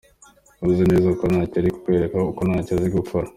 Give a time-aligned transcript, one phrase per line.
[0.69, 3.27] uzi neza ko ntacyo yari kukwereka kuko ntacyo azi gukora.